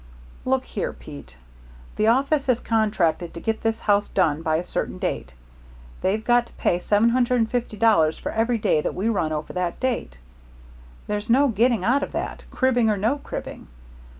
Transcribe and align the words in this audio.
"Look 0.45 0.65
here, 0.65 0.93
Pete. 0.93 1.37
The 1.95 2.07
office 2.07 2.47
has 2.47 2.59
contracted 2.59 3.35
to 3.35 3.39
get 3.39 3.61
this 3.61 3.81
house 3.81 4.09
done 4.09 4.41
by 4.41 4.55
a 4.55 4.63
certain 4.63 4.97
date. 4.97 5.35
They've 6.01 6.25
got 6.25 6.47
to 6.47 6.53
pay 6.53 6.79
$750 6.79 8.19
for 8.19 8.31
every 8.31 8.57
day 8.57 8.81
that 8.81 8.95
we 8.95 9.09
run 9.09 9.31
over 9.31 9.53
that 9.53 9.79
date. 9.79 10.17
There's 11.05 11.29
no 11.29 11.49
getting 11.49 11.83
out 11.83 12.01
of 12.01 12.13
that, 12.13 12.45
cribbing 12.49 12.89
or 12.89 12.97
no 12.97 13.17
cribbing. 13.19 13.67